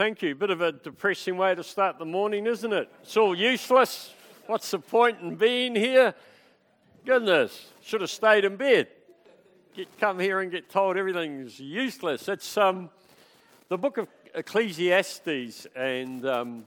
[0.00, 0.34] Thank you.
[0.34, 2.90] Bit of a depressing way to start the morning, isn't it?
[3.02, 4.14] It's all useless.
[4.46, 6.14] What's the point in being here?
[7.04, 8.88] Goodness, should have stayed in bed.
[9.76, 12.30] Get, come here and get told everything's useless.
[12.30, 12.88] It's um,
[13.68, 16.64] the book of Ecclesiastes, and um,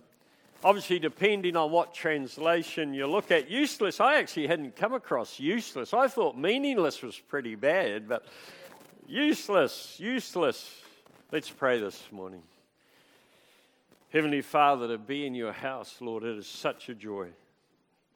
[0.63, 5.91] obviously, depending on what translation you look at, useless, I actually hadn't come across useless.
[5.91, 8.27] I thought meaningless was pretty bad, but
[9.07, 10.83] useless, useless.
[11.31, 12.43] Let's pray this morning.
[14.13, 17.29] Heavenly Father, to be in your house, Lord, it is such a joy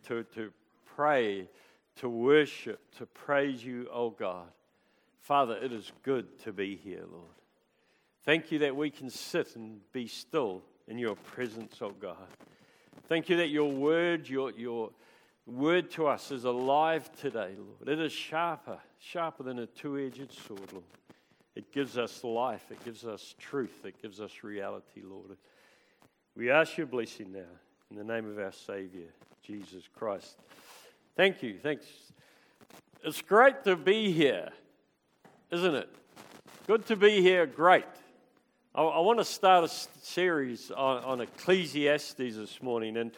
[0.06, 0.52] to, to
[0.96, 1.50] pray,
[1.96, 4.46] to worship, to praise you, oh God.
[5.22, 7.32] Father, it is good to be here, Lord.
[8.23, 12.28] Thank you that we can sit and be still in your presence, oh God.
[13.09, 14.92] Thank you that your word, your, your
[15.48, 17.90] word to us is alive today, Lord.
[17.90, 20.86] It is sharper, sharper than a two edged sword, Lord.
[21.56, 25.38] It gives us life, it gives us truth, it gives us reality, Lord.
[26.38, 27.49] We ask your blessing now
[27.89, 29.07] in the name of our Savior,
[29.41, 30.38] Jesus Christ.
[31.16, 31.57] Thank you.
[31.57, 31.88] Thanks.
[33.03, 34.49] It's great to be here,
[35.49, 35.89] isn't it?
[36.67, 37.47] Good to be here.
[37.47, 37.85] Great.
[38.75, 42.97] I, I want to start a series on, on Ecclesiastes this morning.
[42.97, 43.13] And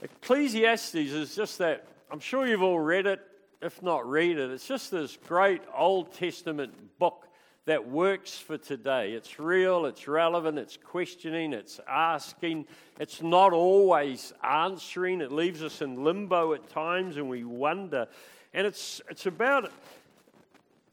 [0.00, 3.20] Ecclesiastes is just that, I'm sure you've all read it.
[3.60, 4.50] If not, read it.
[4.50, 7.27] It's just this great Old Testament book
[7.68, 9.12] that works for today.
[9.12, 12.64] It's real, it's relevant, it's questioning, it's asking.
[12.98, 15.20] It's not always answering.
[15.20, 18.08] It leaves us in limbo at times and we wonder.
[18.54, 19.70] And it's, it's about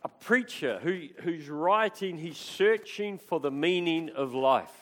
[0.04, 4.76] a preacher who, who's writing, he's searching for the meaning of life.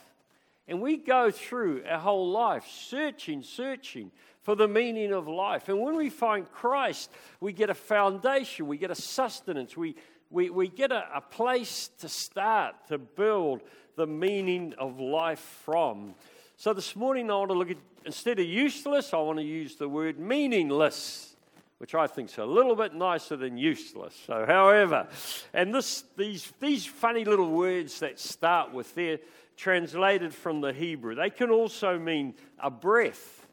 [0.67, 4.09] And we go through our whole life searching, searching
[4.41, 5.69] for the meaning of life.
[5.69, 9.95] And when we find Christ, we get a foundation, we get a sustenance, we,
[10.33, 13.61] we, we get a, a place to start to build
[13.95, 16.15] the meaning of life from.
[16.57, 19.75] So this morning, I want to look at, instead of useless, I want to use
[19.75, 21.35] the word meaningless,
[21.77, 24.19] which I think is a little bit nicer than useless.
[24.25, 25.07] So, however,
[25.53, 29.19] and this, these, these funny little words that start with, they're
[29.55, 31.13] translated from the Hebrew.
[31.13, 33.45] They can also mean a breath,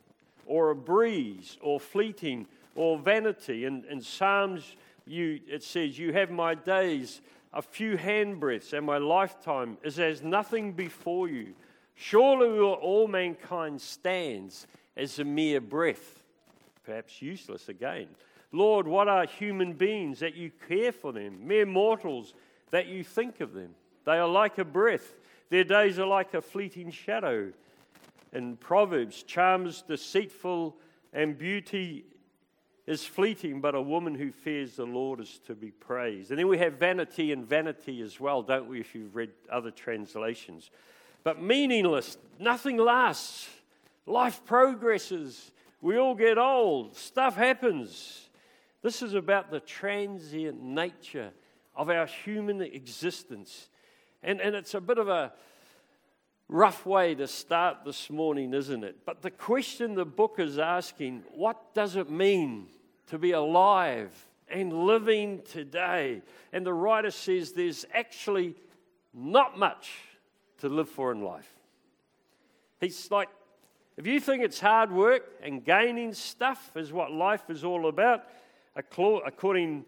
[0.47, 3.66] or a breeze, or fleeting, or vanity.
[3.66, 4.77] And in Psalms,
[5.10, 7.21] you, it says, You have my days
[7.53, 11.54] a few handbreadths, and my lifetime is as nothing before you.
[11.94, 14.66] Surely all mankind stands
[14.97, 16.22] as a mere breath,
[16.84, 18.06] perhaps useless again.
[18.53, 21.47] Lord, what are human beings that you care for them?
[21.47, 22.34] Mere mortals
[22.71, 23.75] that you think of them.
[24.04, 25.15] They are like a breath,
[25.50, 27.53] their days are like a fleeting shadow.
[28.32, 30.77] In Proverbs, charms deceitful
[31.12, 32.04] and beauty
[32.91, 36.31] is fleeting, but a woman who fears the Lord is to be praised.
[36.31, 39.71] And then we have vanity and vanity as well, don't we, if you've read other
[39.71, 40.71] translations?
[41.23, 43.49] But meaningless, nothing lasts.
[44.06, 45.53] Life progresses.
[45.81, 46.97] We all get old.
[46.97, 48.28] Stuff happens.
[48.83, 51.31] This is about the transient nature
[51.77, 53.69] of our human existence.
[54.21, 55.33] And, and it's a bit of a
[56.49, 58.97] rough way to start this morning, isn't it?
[59.07, 62.67] But the question the book is asking what does it mean
[63.10, 64.12] to be alive
[64.48, 66.22] and living today.
[66.53, 68.54] And the writer says there's actually
[69.12, 69.91] not much
[70.59, 71.48] to live for in life.
[72.81, 73.28] He's like,
[73.97, 78.25] if you think it's hard work and gaining stuff is what life is all about,
[78.76, 79.84] according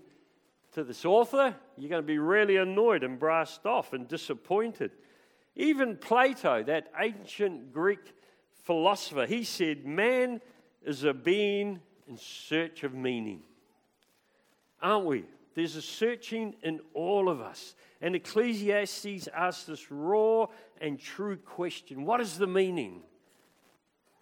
[0.72, 4.91] to this author, you're going to be really annoyed and brassed off and disappointed.
[5.54, 8.15] Even Plato, that ancient Greek
[8.65, 10.41] philosopher, he said, Man
[10.84, 13.43] is a being in search of meaning.
[14.81, 15.25] Aren't we?
[15.55, 17.75] There's a searching in all of us.
[18.01, 20.47] And Ecclesiastes asks this raw
[20.81, 23.03] and true question What is the meaning?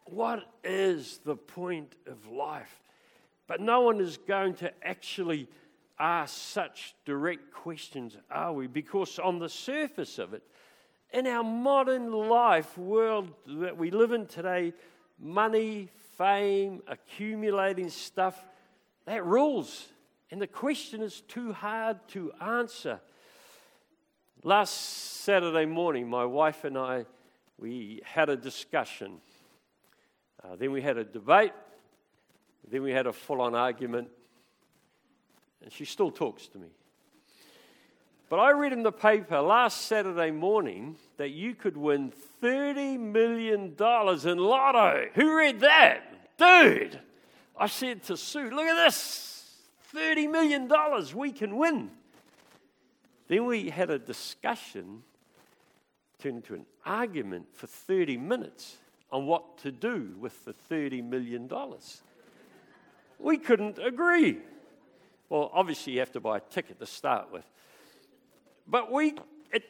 [0.05, 2.83] What is the point of life?
[3.47, 5.49] But no one is going to actually
[5.99, 8.67] ask such direct questions, are we?
[8.67, 10.43] Because on the surface of it,
[11.13, 14.73] in our modern life world that we live in today,
[15.19, 15.89] money,
[16.21, 18.45] fame, accumulating stuff,
[19.07, 19.89] that rules.
[20.31, 23.01] And the question is too hard to answer.
[24.43, 24.71] Last
[25.25, 27.07] Saturday morning, my wife and I,
[27.59, 29.23] we had a discussion.
[30.45, 31.53] Uh, then we had a debate.
[32.71, 34.09] Then we had a full on argument.
[35.63, 36.69] And she still talks to me.
[38.31, 43.75] But I read in the paper last Saturday morning that you could win $30 million
[43.77, 45.07] in lotto.
[45.17, 46.39] Who read that?
[46.39, 47.01] Dude,
[47.59, 49.51] I said to Sue, look at this
[49.93, 50.71] $30 million
[51.13, 51.91] we can win.
[53.27, 55.03] Then we had a discussion
[56.21, 58.77] turned into an argument for 30 minutes
[59.11, 61.51] on what to do with the $30 million.
[63.19, 64.39] we couldn't agree.
[65.29, 67.45] Well, obviously, you have to buy a ticket to start with.
[68.71, 69.15] But we,
[69.53, 69.65] it,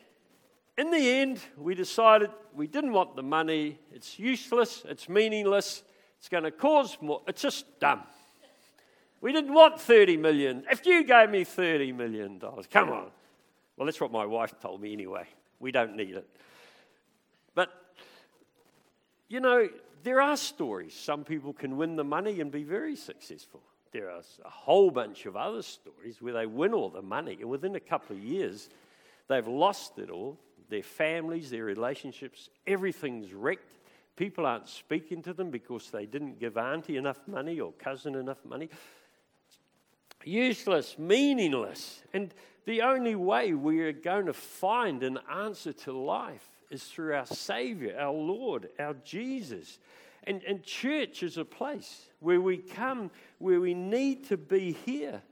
[0.76, 3.79] in the end, we decided we didn't want the money.
[3.93, 5.82] It's useless, it's meaningless,
[6.19, 7.23] it's going to cause more.
[7.26, 8.02] It's just dumb.
[9.23, 10.64] We didn't want 30 million.
[10.70, 13.11] If you gave me 30 million dollars, come on.
[13.76, 15.26] Well, that's what my wife told me anyway.
[15.58, 16.29] We don't need it.
[17.55, 17.70] But,
[19.29, 19.69] you know,
[20.03, 20.94] there are stories.
[20.94, 23.62] Some people can win the money and be very successful.
[23.93, 27.50] There are a whole bunch of other stories where they win all the money, and
[27.50, 28.69] within a couple of years,
[29.31, 30.38] they've lost it all
[30.71, 33.73] their families, their relationships, everything's wrecked.
[34.17, 38.44] People aren't speaking to them because they didn't give auntie enough money or cousin enough
[38.44, 38.69] money.
[40.25, 42.03] Useless, meaningless.
[42.12, 42.32] And
[42.67, 47.27] the only way we are going to find an answer to life is through our
[47.27, 49.79] Savior, our Lord, our Jesus.
[50.25, 55.23] And, and church is a place where we come, where we need to be here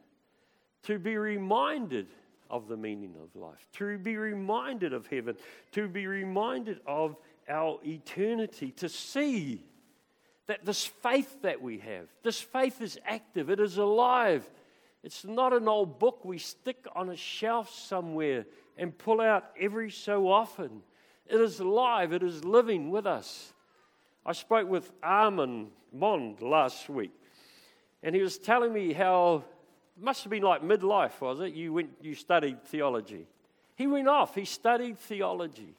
[0.85, 2.07] to be reminded
[2.51, 5.37] of the meaning of life, to be reminded of heaven,
[5.73, 7.17] to be reminded of
[7.49, 9.65] our eternity, to see
[10.47, 14.49] that this faith that we have, this faith is active, it is alive.
[15.03, 18.47] It's not an old book we stick on a shelf somewhere
[18.77, 20.83] and pull out every so often.
[21.27, 23.53] It is alive, it is living with us.
[24.25, 27.13] I spoke with Armin Mond last week,
[28.03, 29.45] and he was telling me how
[30.01, 31.55] must have been like midlife, was it?
[31.55, 33.27] You went, you studied theology.
[33.77, 35.75] He went off, he studied theology.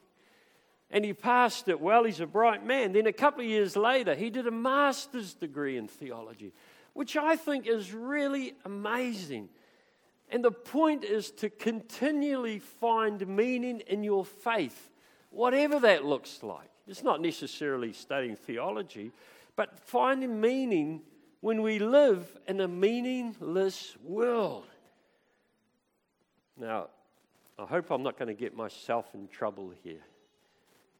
[0.90, 2.02] And he passed it well.
[2.02, 2.92] He's a bright man.
[2.92, 6.52] Then a couple of years later, he did a master's degree in theology,
[6.94, 9.48] which I think is really amazing.
[10.30, 14.90] And the point is to continually find meaning in your faith
[15.30, 16.68] whatever that looks like.
[16.86, 19.12] It's not necessarily studying theology,
[19.54, 21.02] but finding meaning
[21.40, 24.66] when we live in a meaningless world.
[26.56, 26.88] Now,
[27.58, 30.02] I hope I'm not going to get myself in trouble here.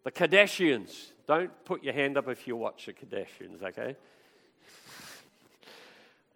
[0.04, 3.96] The Kardashians, don't put your hand up if you watch the Kardashians, okay?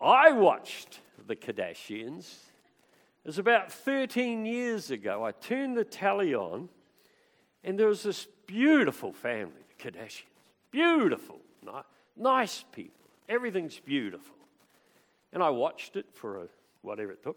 [0.00, 2.26] I watched the Kardashians.
[3.24, 5.24] It was about 13 years ago.
[5.24, 6.68] I turned the telly on
[7.62, 10.24] and there was this beautiful family, the Kardashians.
[10.70, 11.40] Beautiful,
[12.16, 13.03] nice people.
[13.28, 14.36] Everything's beautiful.
[15.32, 16.46] And I watched it for a,
[16.82, 17.36] whatever it took.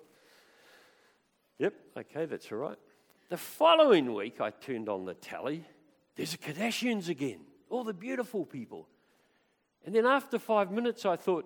[1.59, 2.77] Yep, okay, that's all right.
[3.29, 5.65] The following week, I turned on the telly.
[6.15, 7.39] There's the Kardashians again,
[7.69, 8.87] all the beautiful people.
[9.85, 11.45] And then after five minutes, I thought,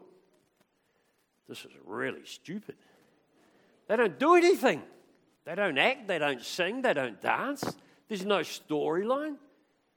[1.47, 2.75] this is really stupid.
[3.87, 4.81] They don't do anything.
[5.45, 7.63] They don't act, they don't sing, they don't dance.
[8.07, 9.37] There's no storyline.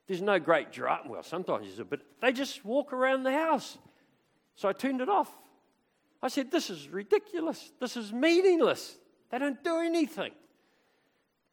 [0.07, 1.09] There's no great drama.
[1.09, 2.01] Well, sometimes there's a bit.
[2.21, 3.77] They just walk around the house.
[4.55, 5.31] So I turned it off.
[6.21, 7.71] I said, This is ridiculous.
[7.79, 8.97] This is meaningless.
[9.29, 10.31] They don't do anything.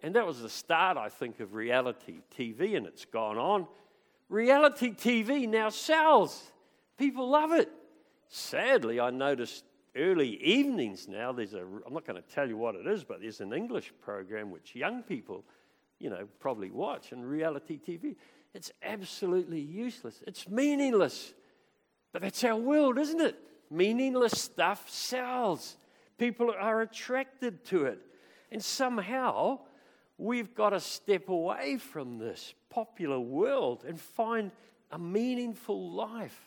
[0.02, 3.66] And that was the start, I think, of reality TV, and it's gone on.
[4.28, 6.50] Reality TV now sells.
[6.98, 7.70] People love it.
[8.28, 9.64] Sadly, I noticed
[9.94, 13.20] early evenings now, there's a, I'm not going to tell you what it is, but
[13.20, 15.44] there's an English program which young people
[16.02, 18.16] you know, probably watch and reality TV.
[18.54, 20.22] It's absolutely useless.
[20.26, 21.32] It's meaningless.
[22.12, 23.38] But that's our world, isn't it?
[23.70, 25.76] Meaningless stuff sells.
[26.18, 27.98] People are attracted to it.
[28.50, 29.60] And somehow
[30.18, 34.50] we've got to step away from this popular world and find
[34.90, 36.38] a meaningful life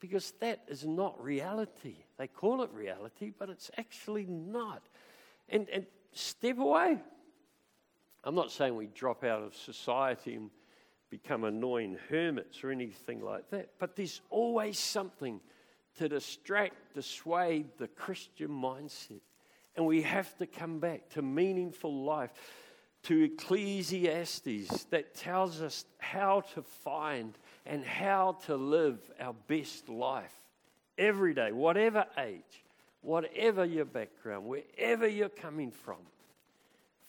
[0.00, 1.96] because that is not reality.
[2.16, 4.82] They call it reality, but it's actually not.
[5.48, 6.98] And, and step away.
[8.24, 10.50] I'm not saying we drop out of society and
[11.10, 15.40] become annoying hermits or anything like that, but there's always something
[15.96, 19.20] to distract, dissuade the Christian mindset.
[19.76, 22.32] And we have to come back to meaningful life,
[23.04, 30.34] to Ecclesiastes that tells us how to find and how to live our best life
[30.96, 32.64] every day, whatever age,
[33.02, 35.98] whatever your background, wherever you're coming from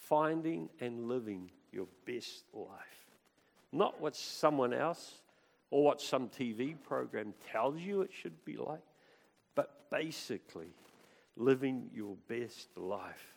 [0.09, 2.98] finding and living your best life.
[3.71, 5.15] Not what someone else
[5.71, 8.81] or what some TV program tells you it should be like,
[9.55, 10.73] but basically
[11.35, 13.35] living your best life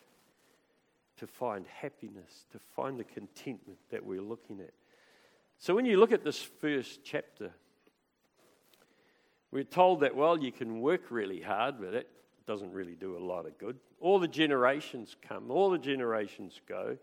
[1.18, 4.72] to find happiness, to find the contentment that we're looking at.
[5.58, 7.52] So when you look at this first chapter,
[9.52, 12.08] we're told that, well, you can work really hard, but it
[12.46, 13.78] doesn't really do a lot of good.
[14.00, 16.96] All the generations come, all the generations go,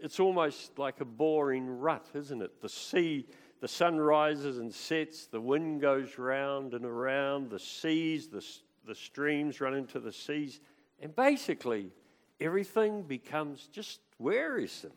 [0.00, 2.60] it's almost like a boring rut, isn't it?
[2.60, 3.26] The sea,
[3.60, 8.44] the sun rises and sets, the wind goes round and around, the seas, the,
[8.86, 10.60] the streams run into the seas,
[11.00, 11.92] and basically
[12.40, 14.92] everything becomes just wearisome.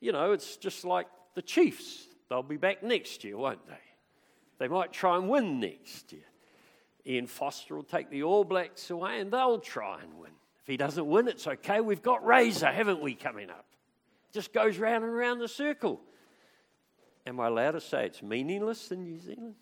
[0.00, 2.06] You know, it's just like the Chiefs.
[2.28, 3.74] They'll be back next year, won't they?
[4.58, 6.22] They might try and win next year.
[7.06, 10.30] Ian Foster will take the All Blacks away and they'll try and win.
[10.60, 11.80] If he doesn't win, it's okay.
[11.80, 13.64] We've got Razor, haven't we, coming up?
[14.32, 16.00] Just goes round and round the circle.
[17.26, 19.54] Am I allowed to say it's meaningless in New Zealand?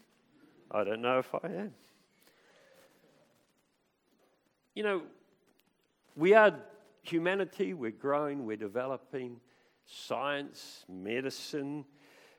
[0.70, 1.74] I don't know if I am.
[4.74, 5.02] You know,
[6.14, 6.54] we are
[7.02, 9.40] humanity, we're growing, we're developing
[9.86, 11.84] science, medicine.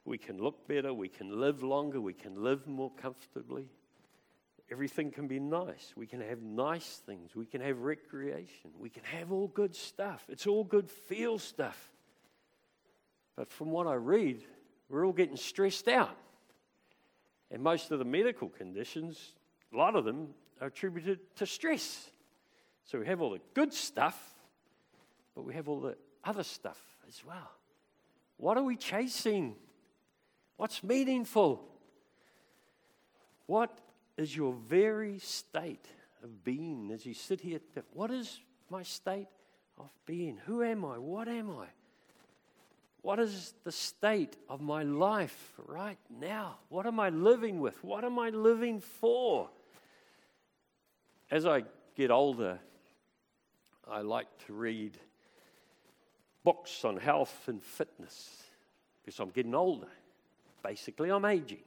[0.05, 3.69] We can look better, we can live longer, we can live more comfortably.
[4.71, 5.93] Everything can be nice.
[5.95, 7.35] We can have nice things.
[7.35, 8.71] We can have recreation.
[8.77, 10.23] We can have all good stuff.
[10.29, 11.91] It's all good feel stuff.
[13.39, 14.43] But from what I read,
[14.89, 16.17] we're all getting stressed out.
[17.49, 19.17] And most of the medical conditions,
[19.73, 22.11] a lot of them are attributed to stress.
[22.83, 24.21] So we have all the good stuff,
[25.35, 27.49] but we have all the other stuff as well.
[28.35, 29.55] What are we chasing?
[30.57, 31.63] What's meaningful?
[33.45, 33.71] What
[34.17, 35.87] is your very state
[36.25, 37.61] of being as you sit here?
[37.93, 39.27] What is my state
[39.77, 40.37] of being?
[40.45, 40.97] Who am I?
[40.97, 41.67] What am I?
[43.01, 46.57] What is the state of my life right now?
[46.67, 47.81] What am I living with?
[47.83, 49.49] What am I living for?
[51.31, 51.63] As I
[51.95, 52.59] get older,
[53.89, 54.97] I like to read
[56.43, 58.43] books on health and fitness
[59.01, 59.87] because I'm getting older.
[60.61, 61.63] Basically, I'm aging,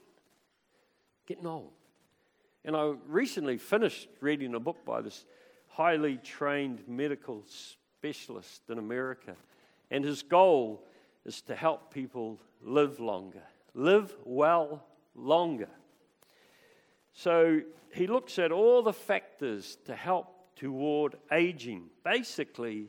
[1.26, 1.72] getting old.
[2.64, 5.24] And I recently finished reading a book by this
[5.68, 9.34] highly trained medical specialist in America.
[9.90, 10.84] And his goal
[11.24, 13.42] is to help people live longer,
[13.74, 15.68] live well longer.
[17.12, 17.60] So
[17.92, 21.90] he looks at all the factors to help toward aging.
[22.04, 22.88] Basically,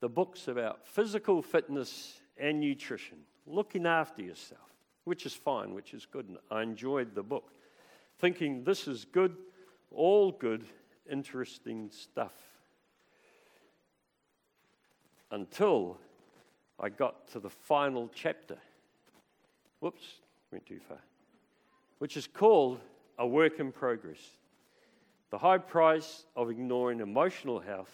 [0.00, 4.60] the book's about physical fitness and nutrition, looking after yourself,
[5.04, 6.36] which is fine, which is good.
[6.50, 7.52] I enjoyed the book,
[8.18, 9.36] thinking this is good,
[9.90, 10.64] all good,
[11.10, 12.34] interesting stuff.
[15.30, 15.98] Until
[16.78, 18.58] I got to the final chapter.
[19.80, 20.04] Whoops,
[20.50, 20.98] went too far.
[21.98, 22.80] Which is called
[23.18, 24.20] A Work in Progress.
[25.30, 27.92] The high price of ignoring emotional health,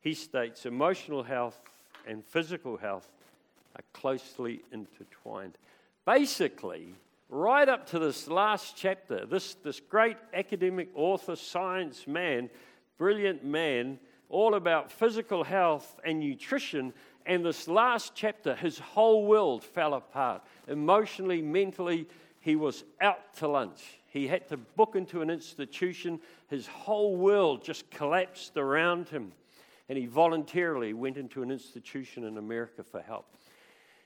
[0.00, 1.60] he states emotional health
[2.06, 3.08] and physical health
[3.76, 5.58] are closely intertwined.
[6.06, 6.94] Basically,
[7.28, 12.48] right up to this last chapter, this, this great academic author, science man,
[12.98, 16.92] brilliant man, all about physical health and nutrition.
[17.26, 20.42] And this last chapter, his whole world fell apart.
[20.68, 22.06] Emotionally, mentally,
[22.40, 23.82] he was out to lunch.
[24.06, 26.20] He had to book into an institution.
[26.48, 29.32] His whole world just collapsed around him.
[29.88, 33.26] And he voluntarily went into an institution in America for help.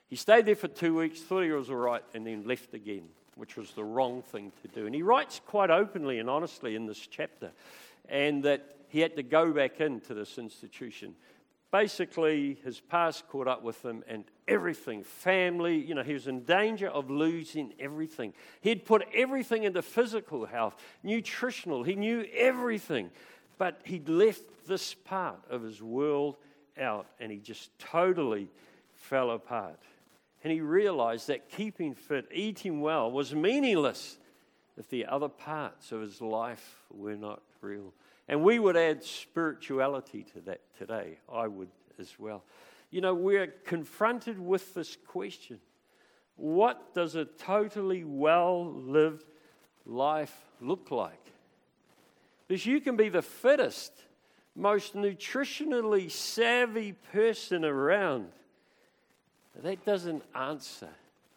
[0.07, 3.03] He stayed there for two weeks, thought he was all right, and then left again,
[3.35, 4.85] which was the wrong thing to do.
[4.87, 7.51] And he writes quite openly and honestly in this chapter,
[8.09, 11.15] and that he had to go back into this institution
[11.71, 15.03] basically his past caught up with him and everything.
[15.03, 18.33] Family you know he was in danger of losing everything.
[18.61, 21.83] He'd put everything into physical health nutritional.
[21.83, 23.09] He knew everything.
[23.57, 26.37] But he'd left this part of his world
[26.79, 28.49] out and he just totally
[28.93, 29.79] fell apart.
[30.43, 34.17] And he realized that keeping fit eating well was meaningless
[34.77, 37.93] if the other parts of his life were not real
[38.27, 41.19] and we would add spirituality to that today.
[41.31, 42.43] I would as well.
[42.89, 45.59] You know, we're confronted with this question
[46.35, 49.25] What does a totally well lived
[49.85, 51.31] life look like?
[52.47, 53.93] Because you can be the fittest,
[54.55, 58.27] most nutritionally savvy person around.
[59.63, 60.89] That doesn't answer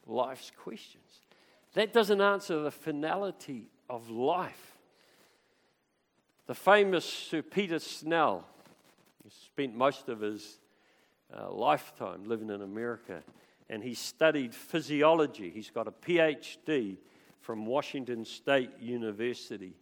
[0.06, 1.20] life's questions.
[1.74, 4.73] That doesn't answer the finality of life.
[6.46, 8.44] The famous Sir Peter Snell
[9.46, 10.58] spent most of his
[11.34, 13.22] uh, lifetime living in America
[13.70, 15.48] and he studied physiology.
[15.48, 16.98] He's got a PhD
[17.40, 19.72] from Washington State University.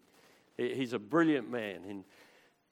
[0.57, 2.05] He's a brilliant man and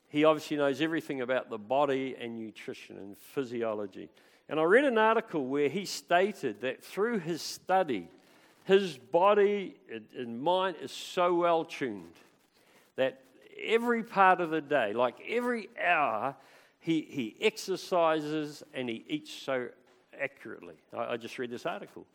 [0.08, 4.08] he obviously knows everything about the body and nutrition and physiology.
[4.48, 8.08] And I read an article where he stated that through his study,
[8.62, 9.74] his body
[10.16, 12.14] and mind is so well tuned
[12.94, 13.20] that
[13.62, 16.36] every part of the day, like every hour,
[16.80, 19.68] He, he exercises and he eats so
[20.18, 20.76] accurately.
[20.96, 22.06] I, I just read this article,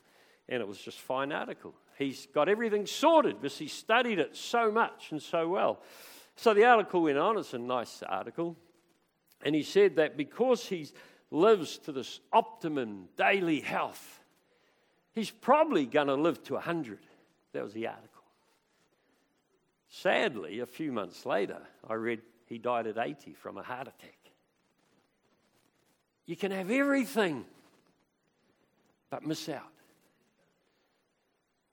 [0.49, 1.73] and it was just fine article.
[1.97, 5.79] He's got everything sorted because he studied it so much and so well.
[6.35, 8.55] So the article went on, it's a nice article,
[9.43, 10.87] and he said that because he
[11.31, 14.19] lives to this optimum daily health,
[15.13, 16.99] he's probably going to live to 100.
[17.53, 18.14] That was the article.
[20.01, 24.17] Sadly, a few months later, I read he died at 80 from a heart attack.
[26.25, 27.45] You can have everything,
[29.09, 29.71] but miss out.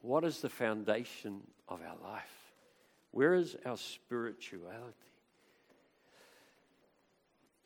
[0.03, 2.53] What is the foundation of our life?
[3.11, 4.95] Where is our spirituality?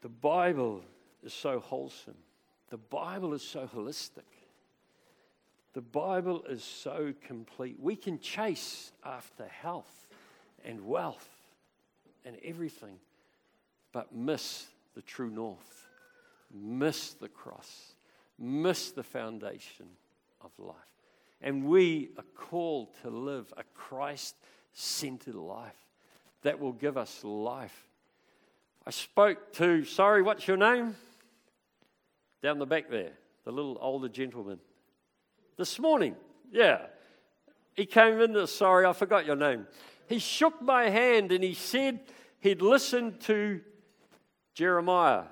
[0.00, 0.82] The Bible
[1.22, 2.16] is so wholesome.
[2.70, 4.22] The Bible is so holistic.
[5.74, 7.76] The Bible is so complete.
[7.78, 10.06] We can chase after health
[10.66, 11.28] and wealth
[12.24, 12.98] and everything,
[13.92, 15.88] but miss the true north,
[16.52, 17.92] miss the cross,
[18.38, 19.86] miss the foundation
[20.42, 20.74] of life.
[21.40, 24.34] And we are called to live a Christ
[24.72, 25.76] centered life
[26.42, 27.88] that will give us life.
[28.86, 30.96] I spoke to, sorry, what's your name?
[32.42, 33.12] Down the back there,
[33.44, 34.60] the little older gentleman.
[35.56, 36.16] This morning,
[36.52, 36.86] yeah.
[37.74, 39.66] He came in, sorry, I forgot your name.
[40.08, 42.00] He shook my hand and he said
[42.40, 43.60] he'd listened to
[44.54, 45.24] Jeremiah,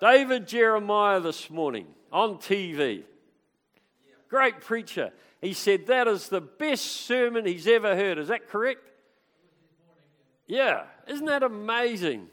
[0.00, 3.04] David Jeremiah this morning on TV.
[4.28, 5.12] Great preacher.
[5.40, 8.18] He said that is the best sermon he's ever heard.
[8.18, 8.80] Is that correct?
[10.46, 10.84] Yeah.
[11.06, 12.28] Isn't that amazing?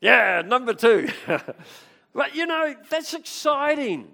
[0.00, 1.08] Yeah, number two.
[2.14, 4.08] but you know, that's exciting.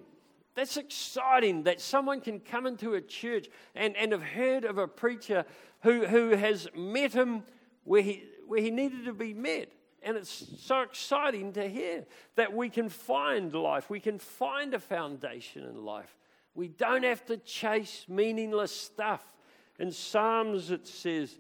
[0.55, 4.87] That's exciting that someone can come into a church and, and have heard of a
[4.87, 5.45] preacher
[5.83, 7.43] who, who has met him
[7.83, 9.71] where he, where he needed to be met.
[10.03, 12.05] And it's so exciting to hear
[12.37, 16.15] that we can find life, we can find a foundation in life.
[16.55, 19.25] We don't have to chase meaningless stuff.
[19.79, 21.35] In Psalms, it says,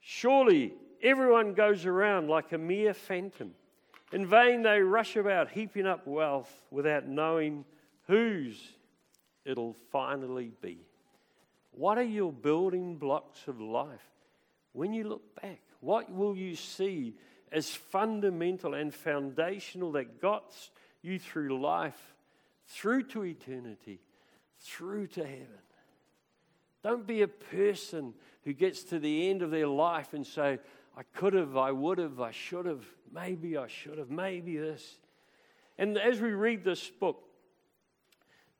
[0.00, 3.52] Surely everyone goes around like a mere phantom.
[4.12, 7.64] In vain they rush about heaping up wealth without knowing
[8.06, 8.60] whose
[9.44, 10.78] it'll finally be.
[11.72, 14.10] What are your building blocks of life?
[14.72, 17.14] When you look back, what will you see
[17.50, 20.52] as fundamental and foundational that got
[21.02, 22.14] you through life,
[22.68, 24.00] through to eternity,
[24.60, 25.48] through to heaven?
[26.82, 30.58] Don't be a person who gets to the end of their life and say,
[30.96, 34.98] I could have, I would have, I should have, maybe I should have, maybe this.
[35.78, 37.22] And as we read this book,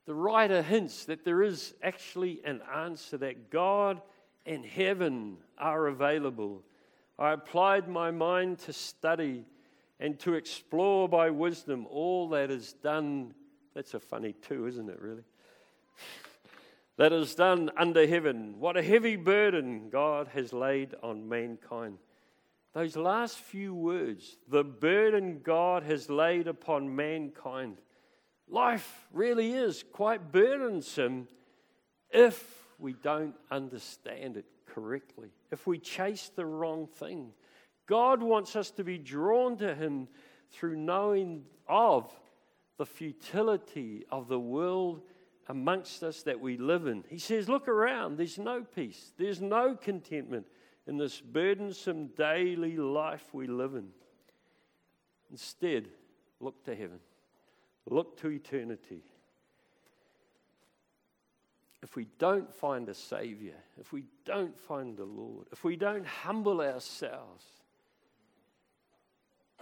[0.05, 4.01] the writer hints that there is actually an answer, that God
[4.45, 6.61] and heaven are available.
[7.17, 9.45] I applied my mind to study
[9.99, 13.33] and to explore by wisdom all that is done.
[13.73, 15.23] That's a funny two, isn't it, really?
[16.97, 18.55] that is done under heaven.
[18.59, 21.99] What a heavy burden God has laid on mankind.
[22.73, 27.77] Those last few words, the burden God has laid upon mankind
[28.53, 31.27] Life really is quite burdensome
[32.11, 37.31] if we don't understand it correctly, if we chase the wrong thing.
[37.87, 40.07] God wants us to be drawn to Him
[40.51, 42.13] through knowing of
[42.77, 45.01] the futility of the world
[45.47, 47.03] amongst us that we live in.
[47.09, 50.45] He says, Look around, there's no peace, there's no contentment
[50.85, 53.87] in this burdensome daily life we live in.
[55.31, 55.87] Instead,
[56.39, 56.99] look to heaven.
[57.89, 59.03] Look to eternity.
[61.81, 66.05] If we don't find a Savior, if we don't find the Lord, if we don't
[66.05, 67.43] humble ourselves,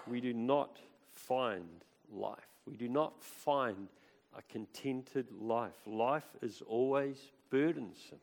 [0.08, 0.78] we do not
[1.14, 1.66] find
[2.12, 2.38] life.
[2.68, 3.88] We do not find
[4.38, 5.76] a contented life.
[5.88, 7.18] Life is always
[7.50, 8.20] burdensome.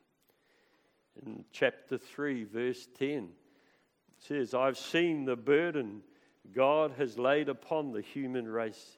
[1.25, 3.31] In chapter 3, verse 10, it
[4.19, 6.03] says, I've seen the burden
[6.55, 8.98] God has laid upon the human race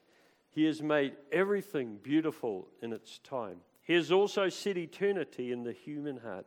[0.51, 3.59] he has made everything beautiful in its time.
[3.83, 6.47] He has also set eternity in the human heart,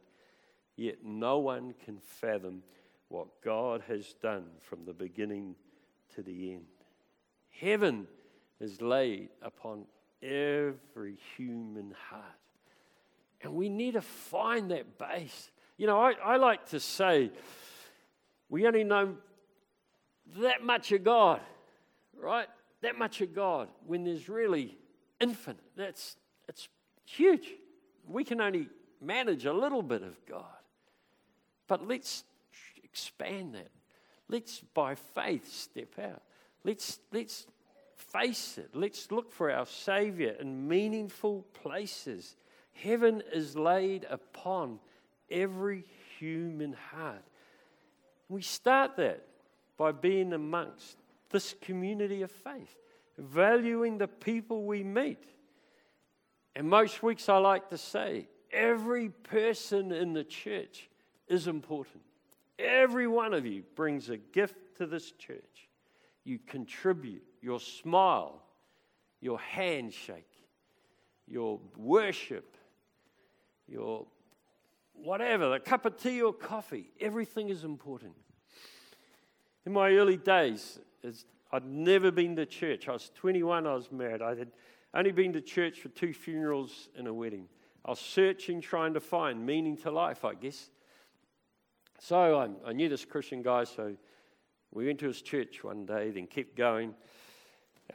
[0.75, 2.63] yet no one can fathom
[3.07, 5.55] what God has done from the beginning
[6.15, 6.65] to the end.
[7.49, 8.07] Heaven
[8.59, 9.85] is laid upon
[10.21, 12.23] every human heart.
[13.41, 15.51] And we need to find that base.
[15.77, 17.31] You know, I, I like to say
[18.49, 19.15] we only know
[20.37, 21.41] that much of God,
[22.17, 22.47] right?
[22.83, 24.77] That much of God when there's really
[25.19, 25.63] infinite.
[25.75, 26.15] That's
[26.47, 26.69] it's
[27.05, 27.47] huge.
[28.07, 28.67] We can only
[29.01, 30.45] manage a little bit of God.
[31.67, 32.23] But let's
[32.83, 33.71] expand that.
[34.29, 36.21] let's by faith step out.
[36.63, 37.47] Let's, let's
[37.95, 38.69] face it.
[38.73, 42.35] Let's look for our Savior in meaningful places.
[42.73, 44.79] Heaven is laid upon
[45.29, 45.85] every
[46.19, 47.23] human heart.
[48.29, 49.25] We start that
[49.77, 50.97] by being amongst
[51.33, 52.77] this community of faith,
[53.17, 55.21] valuing the people we meet.
[56.55, 60.89] And most weeks I like to say, every person in the church
[61.27, 62.03] is important.
[62.57, 65.67] Every one of you brings a gift to this church.
[66.23, 68.41] You contribute your smile,
[69.19, 70.31] your handshake,
[71.27, 72.55] your worship,
[73.67, 74.05] your
[74.93, 78.13] whatever, the cup of tea or coffee, everything is important.
[79.65, 80.79] In my early days,
[81.51, 82.87] I'd never been to church.
[82.87, 84.21] I was 21, I was married.
[84.21, 84.51] I had
[84.93, 87.47] only been to church for two funerals and a wedding.
[87.85, 90.69] I was searching, trying to find meaning to life, I guess.
[91.99, 93.95] So I, I knew this Christian guy, so
[94.71, 96.95] we went to his church one day, then kept going.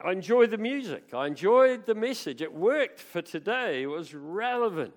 [0.03, 1.13] I enjoyed the music.
[1.13, 2.41] I enjoyed the message.
[2.41, 3.83] It worked for today.
[3.83, 4.93] It was relevant.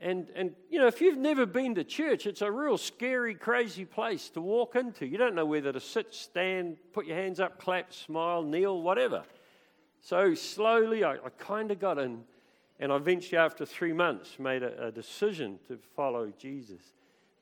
[0.00, 3.84] And, and, you know, if you've never been to church, it's a real scary, crazy
[3.84, 5.06] place to walk into.
[5.06, 9.24] You don't know whether to sit, stand, put your hands up, clap, smile, kneel, whatever.
[10.00, 12.22] So slowly, I, I kind of got in.
[12.78, 16.80] And I eventually, after three months, made a, a decision to follow Jesus.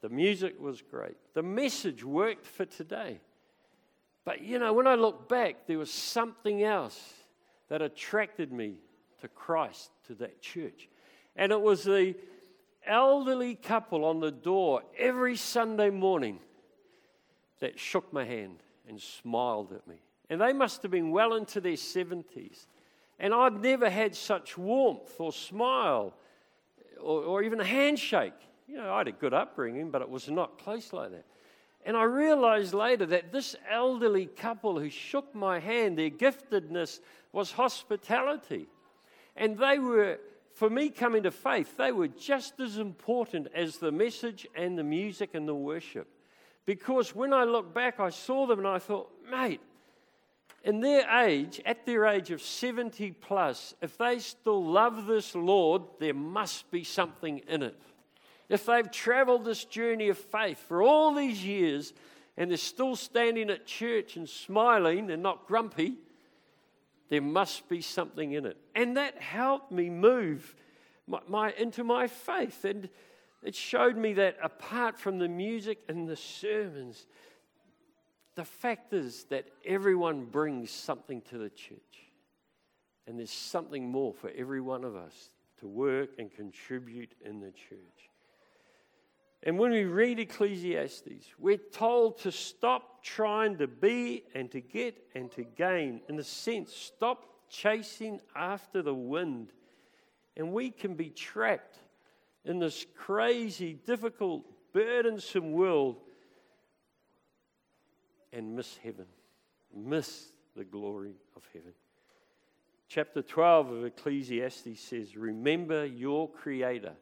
[0.01, 1.17] The music was great.
[1.35, 3.21] The message worked for today.
[4.25, 7.13] But you know, when I look back, there was something else
[7.69, 8.77] that attracted me
[9.21, 10.89] to Christ, to that church.
[11.37, 12.15] And it was the
[12.87, 16.39] elderly couple on the door every Sunday morning
[17.61, 19.97] that shook my hand and smiled at me.
[20.29, 22.67] And they must have been well into their 70s.
[23.19, 26.15] And I'd never had such warmth or smile
[27.01, 28.35] or, or even a handshake.
[28.69, 31.25] You know, I had a good upbringing, but it was not close like that.
[31.85, 36.99] And I realized later that this elderly couple who shook my hand, their giftedness
[37.33, 38.67] was hospitality.
[39.37, 40.19] And they were,
[40.57, 44.83] for me coming to faith, they were just as important as the message and the
[44.83, 46.09] music and the worship.
[46.65, 49.61] Because when I look back, I saw them and I thought, mate,
[50.65, 55.83] in their age, at their age of 70 plus, if they still love this Lord,
[56.01, 57.81] there must be something in it
[58.49, 61.93] if they've traveled this journey of faith for all these years
[62.37, 65.95] and they're still standing at church and smiling and not grumpy,
[67.09, 68.57] there must be something in it.
[68.75, 70.55] And that helped me move
[71.07, 72.65] my, my, into my faith.
[72.65, 72.89] And
[73.43, 77.07] it showed me that apart from the music and the sermons,
[78.35, 81.79] the fact is that everyone brings something to the church.
[83.07, 87.53] And there's something more for every one of us to work and contribute in the
[87.53, 88.11] church.
[89.47, 94.97] And when we read Ecclesiastes, we're told to stop trying to be and to get
[95.15, 96.01] and to gain.
[96.09, 99.53] In a sense, stop chasing after the wind.
[100.37, 101.79] And we can be trapped
[102.45, 106.01] in this crazy, difficult, burdensome world
[108.33, 109.07] and miss heaven,
[109.73, 111.73] miss the glory of heaven.
[112.89, 116.95] Chapter 12 of Ecclesiastes says, Remember your Creator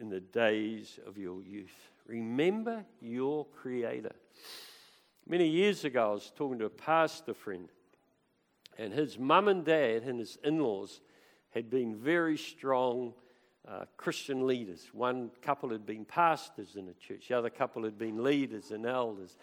[0.00, 1.74] in the days of your youth.
[2.06, 4.14] Remember your Creator.
[5.26, 7.68] Many years ago, I was talking to a pastor friend,
[8.76, 11.00] and his mum and dad and his in laws
[11.50, 13.12] had been very strong
[13.68, 14.88] uh, Christian leaders.
[14.92, 18.84] One couple had been pastors in a church, the other couple had been leaders and
[18.86, 19.36] elders.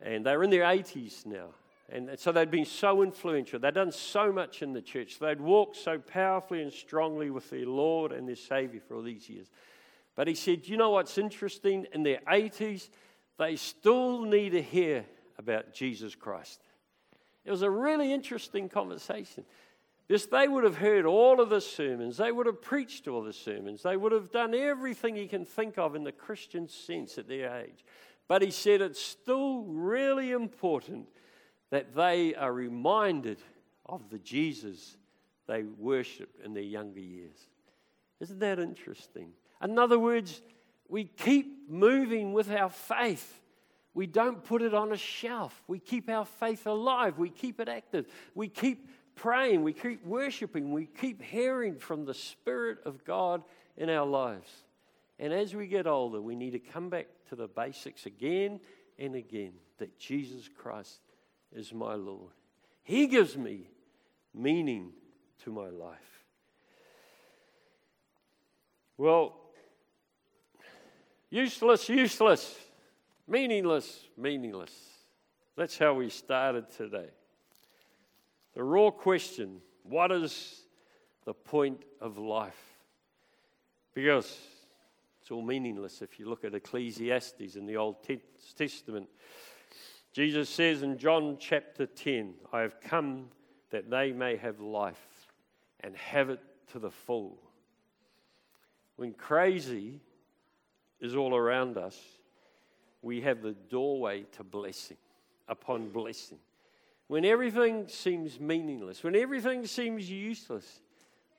[0.00, 1.50] And they were in their 80s now.
[1.90, 3.58] And so they'd been so influential.
[3.58, 5.18] They'd done so much in the church.
[5.18, 9.28] They'd walked so powerfully and strongly with their Lord and their Savior for all these
[9.28, 9.50] years.
[10.16, 11.86] But he said, You know what's interesting?
[11.92, 12.88] In their 80s,
[13.38, 15.04] they still need to hear
[15.38, 16.62] about Jesus Christ.
[17.44, 19.44] It was a really interesting conversation.
[20.06, 23.32] Because they would have heard all of the sermons, they would have preached all the
[23.32, 27.26] sermons, they would have done everything you can think of in the Christian sense at
[27.26, 27.84] their age.
[28.28, 31.08] But he said it's still really important
[31.70, 33.38] that they are reminded
[33.86, 34.96] of the Jesus
[35.46, 37.36] they worshipped in their younger years.
[38.20, 39.32] Isn't that interesting?
[39.62, 40.40] In other words,
[40.88, 43.40] we keep moving with our faith.
[43.92, 45.62] We don't put it on a shelf.
[45.66, 47.18] We keep our faith alive.
[47.18, 48.06] We keep it active.
[48.34, 49.62] We keep praying.
[49.62, 50.72] We keep worshiping.
[50.72, 53.42] We keep hearing from the Spirit of God
[53.76, 54.50] in our lives.
[55.18, 58.60] And as we get older, we need to come back to the basics again
[58.98, 61.00] and again that Jesus Christ
[61.54, 62.32] is my Lord.
[62.82, 63.68] He gives me
[64.34, 64.92] meaning
[65.44, 66.24] to my life.
[68.96, 69.44] Well,
[71.34, 72.56] Useless, useless.
[73.26, 74.72] Meaningless, meaningless.
[75.56, 77.08] That's how we started today.
[78.54, 80.60] The raw question what is
[81.24, 82.78] the point of life?
[83.94, 84.38] Because
[85.20, 87.96] it's all meaningless if you look at Ecclesiastes in the Old
[88.56, 89.08] Testament.
[90.14, 93.30] Jesus says in John chapter 10, I have come
[93.70, 95.26] that they may have life
[95.80, 96.38] and have it
[96.70, 97.36] to the full.
[98.94, 100.00] When crazy
[101.00, 102.00] is all around us,
[103.02, 104.98] we have the doorway to blessing
[105.48, 106.38] upon blessing.
[107.08, 110.78] When everything seems meaningless, when everything seems useless,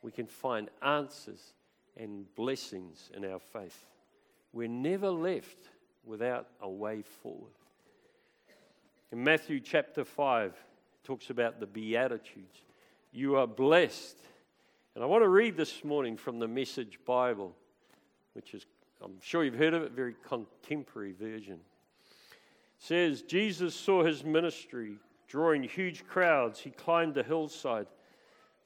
[0.01, 1.53] we can find answers
[1.95, 3.85] and blessings in our faith.
[4.51, 5.69] We're never left
[6.03, 7.53] without a way forward.
[9.11, 10.55] In Matthew chapter 5, it
[11.03, 12.63] talks about the Beatitudes.
[13.11, 14.17] You are blessed.
[14.95, 17.55] And I want to read this morning from the Message Bible,
[18.33, 18.65] which is,
[19.03, 21.55] I'm sure you've heard of it, very contemporary version.
[21.55, 21.59] It
[22.79, 24.95] says, Jesus saw his ministry
[25.27, 26.59] drawing huge crowds.
[26.59, 27.87] He climbed the hillside.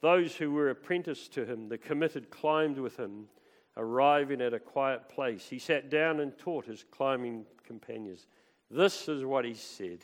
[0.02, 3.28] Those who were apprenticed to him, the committed, climbed with him,
[3.76, 5.48] arriving at a quiet place.
[5.50, 8.26] He sat down and taught his climbing companions.
[8.72, 10.00] This is what he said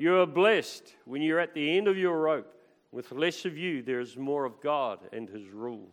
[0.00, 2.54] You are blessed when you're at the end of your rope.
[2.90, 5.90] With less of you, there is more of God and his rule.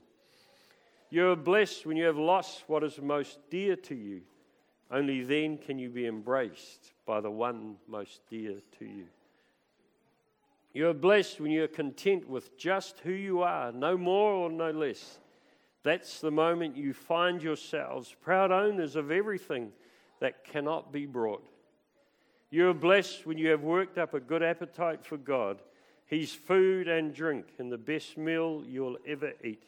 [1.10, 4.22] You are blessed when you have lost what is most dear to you.
[4.90, 9.08] Only then can you be embraced by the one most dear to you.
[10.74, 14.50] You are blessed when you are content with just who you are, no more or
[14.50, 15.20] no less.
[15.84, 19.74] That's the moment you find yourselves proud owners of everything
[20.22, 21.44] that cannot be brought.
[22.50, 25.62] You are blessed when you have worked up a good appetite for God,
[26.06, 29.64] His food and drink, and the best meal you'll ever eat.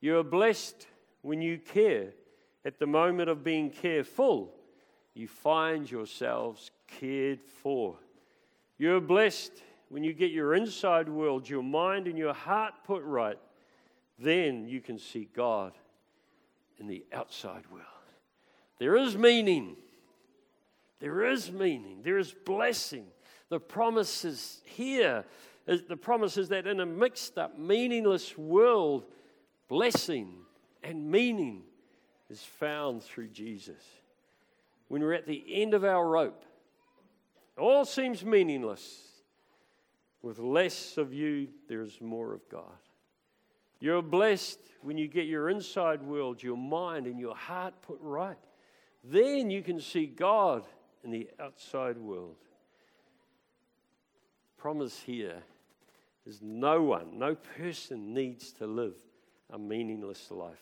[0.00, 0.86] You are blessed
[1.22, 2.12] when you care.
[2.64, 4.54] At the moment of being careful,
[5.14, 7.96] you find yourselves cared for.
[8.78, 13.02] You are blessed when you get your inside world, your mind and your heart put
[13.02, 13.38] right,
[14.18, 15.72] then you can see God
[16.78, 17.84] in the outside world.
[18.78, 19.76] There is meaning.
[21.00, 22.00] There is meaning.
[22.02, 23.06] There is blessing.
[23.50, 25.24] The promises here,
[25.66, 29.04] the promise is that in a mixed up, meaningless world,
[29.68, 30.34] blessing
[30.82, 31.62] and meaning
[32.28, 33.82] is found through Jesus.
[34.88, 36.44] When we're at the end of our rope,
[37.56, 39.04] all seems meaningless.
[40.22, 42.64] With less of you, there's more of God.
[43.80, 48.36] You're blessed when you get your inside world, your mind, and your heart put right.
[49.04, 50.66] Then you can see God
[51.04, 52.36] in the outside world.
[54.56, 55.42] The Promise here
[56.26, 58.96] is no one, no person needs to live
[59.50, 60.58] a meaningless life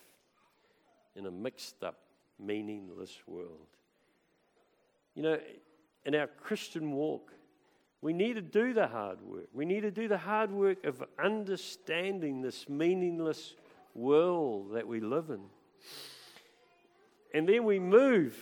[1.17, 1.99] in a mixed up,
[2.39, 3.67] meaningless world.
[5.15, 5.39] You know,
[6.05, 7.33] in our Christian walk,
[8.03, 9.49] we need to do the hard work.
[9.53, 13.55] We need to do the hard work of understanding this meaningless
[13.95, 15.41] world that we live in.
[17.35, 18.39] And then we move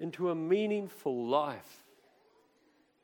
[0.00, 1.84] into a meaningful life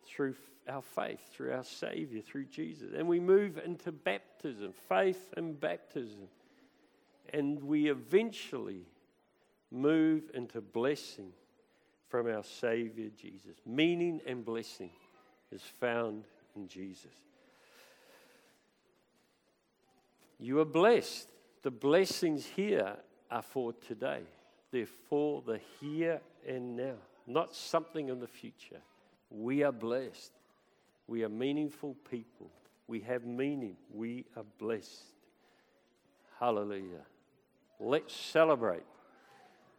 [0.06, 0.34] through
[0.68, 2.92] our faith, through our Savior, through Jesus.
[2.96, 6.28] And we move into baptism, faith and baptism.
[7.32, 8.86] And we eventually
[9.70, 11.32] move into blessing
[12.08, 13.56] from our Savior Jesus.
[13.66, 14.90] Meaning and blessing
[15.52, 17.12] is found in Jesus.
[20.38, 21.28] You are blessed.
[21.62, 22.96] The blessings here
[23.30, 24.22] are for today.
[24.70, 26.94] They're for the here and now,
[27.26, 28.80] not something in the future.
[29.30, 30.32] We are blessed.
[31.08, 32.50] We are meaningful people.
[32.86, 33.76] We have meaning.
[33.92, 35.02] We are blessed.
[36.38, 37.04] Hallelujah.
[37.80, 38.84] Let's celebrate.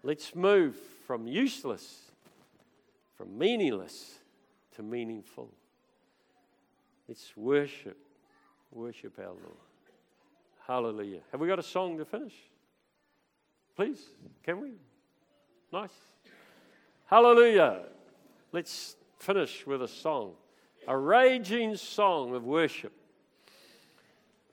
[0.04, 0.76] Let's move
[1.06, 2.12] from useless,
[3.18, 4.20] from meaningless
[4.76, 5.50] to meaningful.
[7.08, 7.98] Let's worship,
[8.72, 9.58] worship our Lord.
[10.68, 11.22] Hallelujah.
[11.32, 12.34] Have we got a song to finish?
[13.76, 14.02] Please,
[14.44, 14.74] can we?
[15.72, 15.92] Nice.
[17.08, 17.84] Hallelujah.
[18.52, 20.34] Let's finish with a song,
[20.88, 22.94] a raging song of worship.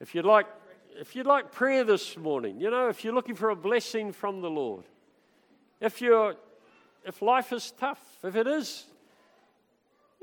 [0.00, 0.46] If you'd like,
[0.96, 4.40] if you'd like prayer this morning, you know, if you're looking for a blessing from
[4.40, 4.84] the Lord,
[5.80, 6.36] if you're,
[7.04, 8.86] if life is tough, if it is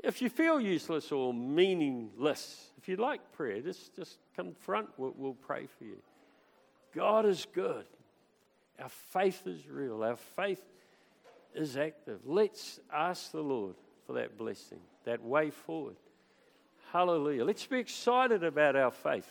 [0.02, 4.88] if you feel useless or meaningless, if you'd like prayer, just, just come front.
[4.96, 5.98] We'll, we'll pray for you.
[6.94, 7.84] God is good.
[8.80, 10.02] Our faith is real.
[10.02, 10.62] Our faith
[11.54, 12.20] is active.
[12.24, 13.74] Let's ask the Lord
[14.06, 15.96] for that blessing, that way forward.
[16.92, 17.44] Hallelujah.
[17.44, 19.28] Let's be excited about our faith.